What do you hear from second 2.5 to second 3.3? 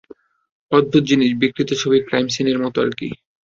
মত আর কি!